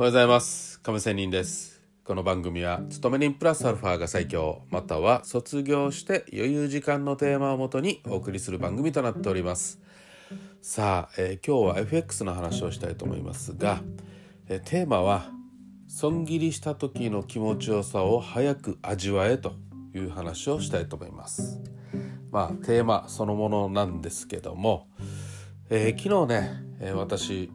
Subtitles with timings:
[0.00, 0.80] おはようございます。
[0.80, 1.82] 亀仙人です。
[2.04, 4.62] この番組は勤め人プラスアルファが最強。
[4.70, 9.78] または卒業して余裕時間のテーマをもとにお送りする番組となっております。
[10.62, 13.82] さあ、えー、今日は FX の話をしたいと思いますが、
[14.48, 15.26] えー、テーマは
[15.86, 19.52] 損切りした時の気持ちよさを早く味わえと
[19.94, 21.60] いう話をしたいと思います。
[22.30, 24.88] まあテーマそのものなんですけども、
[25.68, 27.50] えー、昨日ね、え私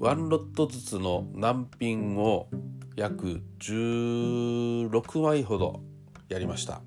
[0.00, 2.48] ワンロットずつの難品を
[2.96, 5.82] 約16枚ほど
[6.30, 6.80] やりました。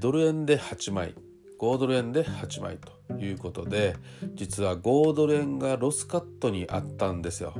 [0.00, 1.14] ドル円で8枚
[1.60, 3.96] 5ドル円で8枚ということで
[4.34, 7.52] 実は5ドル円がロスカットにあったんですよ。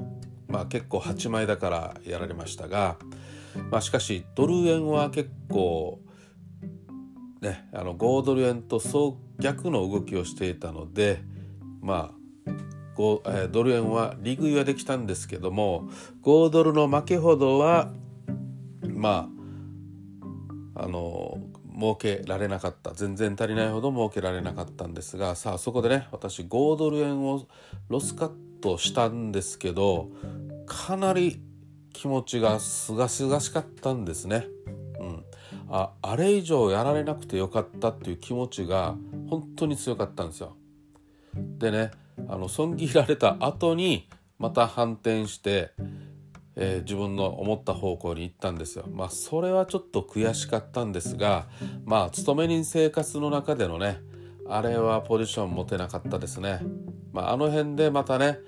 [0.48, 2.96] まあ結構8枚だからやられましたが、
[3.70, 6.00] まあ、しかしドル円は結構
[7.42, 8.80] ねあの5ドル円と
[9.38, 11.20] 逆の動きをしていたので
[11.82, 12.24] まあ
[12.96, 15.88] ドル円は利食いはできたんですけども
[16.22, 17.92] 5ドルの負けほどは
[18.82, 19.28] ま
[20.74, 21.38] ああの
[21.76, 27.46] 儲けられなかった全然足りないほど儲けられなかったんですがさあそこでね私5ドル円を
[27.88, 30.10] ロスカットしたんですけど
[30.66, 31.40] かなり
[31.92, 34.46] 気持ちがすがすがしかったんですね。
[34.98, 35.24] うん、
[35.70, 38.96] ああれ以上やられなくてよかったっていう気持ちが
[39.28, 40.56] 本当に強かったんですよ。
[41.64, 41.90] でね
[42.28, 45.72] あの損切られた後にまた反転して、
[46.56, 48.84] えー、自分の思った方向に行ったんですよ。
[48.92, 51.46] まあそれはちょっと悔しかったんですが
[51.84, 54.00] まあ勤め人生活の中でのね
[54.46, 56.60] あれはポジション持てなかったですね。
[57.12, 58.40] まあ、あの辺でまたね、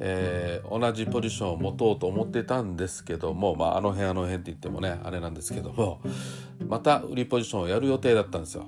[0.00, 6.00] えー、同じポジションを持とうと思ってたんですけども、まあ、あの辺あの辺って言ってもねあれなんですけども
[6.66, 8.66] また売りポジションをやる予定だったんですよ。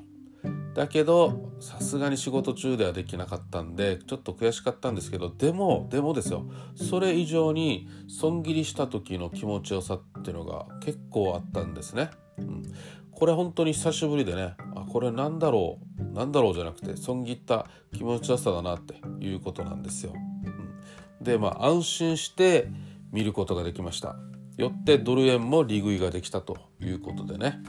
[0.76, 12.10] だけどさすがに仕事中ではできなかったんでちょっと悔しかったんですけどでもでもですよそれ以上に損切りした時の気持ちよさっていうのが結構あったんですね。
[12.36, 12.62] うん、
[13.10, 20.12] これ本当に久しぶりでねあこれなんだろうなんだろうじゃなくて損切った気持ちよさだなっていうことなんですよ。
[20.12, 22.68] うん、でまあ安心して
[23.12, 24.16] 見ることができました。
[24.58, 27.62] よってドル円も利食いができたということでね。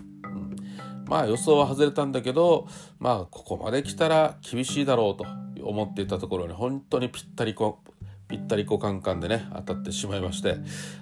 [1.07, 2.67] まあ予想は外れたんだけど
[2.99, 5.25] まあここまで来たら厳しいだろうと
[5.63, 7.79] 思っていたところに本当にぴったりこ
[8.27, 10.57] ぴったりこカンカンでね当たってしまいまして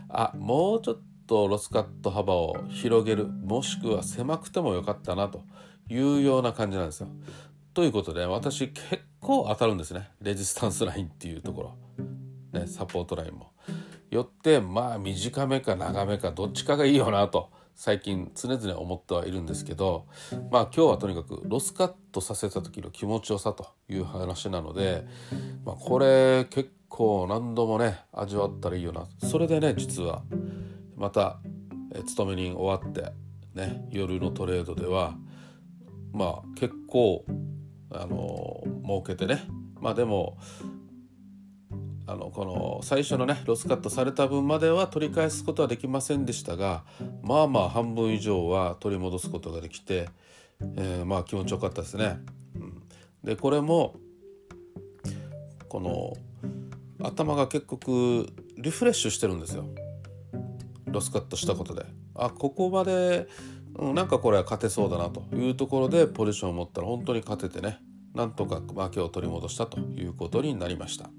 [0.10, 5.44] あもうちょっとロスカット幅を広げるもしくは狭くてもよかったなと
[5.90, 7.10] いうような感じなんですよ。
[7.74, 11.76] ということで私結構当たるんですねレジスタンスラインっていうとこ
[12.54, 13.52] ろ、ね、サポートラインも。
[14.12, 20.08] よってまあ短めか長めかどっちかがいいよなと最近常々思ってはいるんですけど
[20.50, 25.06] まあ今日はとにかくロスカットさせた時の気持ちよさという話なので、
[25.66, 29.06] まあ、これ結構何度もね味わったらいいよな。
[29.28, 30.24] それでね実は
[30.96, 31.40] また
[32.06, 33.12] 勤め人終わって
[33.54, 35.16] ね夜のトレードでは
[36.14, 37.26] まあ結構
[37.92, 39.44] あの儲けてね
[39.82, 40.38] まあでも
[42.08, 46.84] あのこの最初のねロスカットされた分までは取り返すことはできませんでしたが
[47.24, 50.10] まあまあ半分以上は取り戻すことができて、
[50.76, 52.20] えー、まあ気持ちよかったですね。
[52.56, 52.82] うん、
[53.24, 53.96] でこれも
[55.68, 56.14] この
[57.06, 58.28] 頭が結局
[58.58, 59.66] リフレッシュしてるんですよ
[60.86, 61.86] ロスカットしたことで。
[62.18, 63.28] あここまで、
[63.78, 67.80] うん、なんかこれは勝てそうだなというところでポジションを持ったら本当に勝ててね
[68.14, 71.10] なんとか負けを取り戻したということになりました。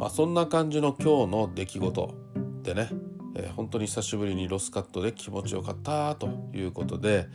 [0.00, 2.14] まあ、そんな感じの今日の出来事
[2.62, 2.88] でね、
[3.36, 7.28] えー、本当に久しぶりにロスカットで気持ちよかったということで、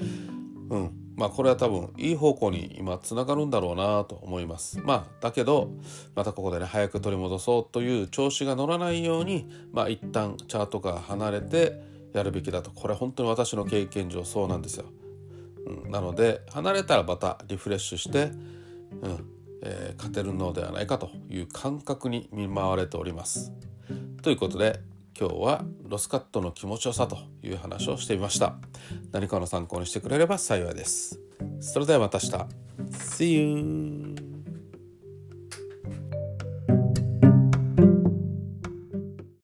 [0.72, 4.80] うんまあ、これは多分いい方向に今つながるんだろうなと思います。
[4.80, 5.74] まあ、だけど
[6.16, 11.80] またここでね早く取り戻そうという調子が乗らないように、まあ、一旦チャートから離れて
[12.14, 14.86] やるべきだとこれ本当に私の経験上そうなんですよ。
[15.68, 18.32] うん、なので離れたらまたリフレッシュして、
[19.04, 23.52] うん、えー、勝てるのではないかという感覚に見舞われております。
[24.22, 24.80] ということで
[25.18, 28.56] 今日はロスカットの気持ちよさという話をしてみました。
[29.12, 31.20] 何かの参考にしてくれれば幸いです。
[31.60, 32.66] それではまた明日。
[32.92, 33.95] See you!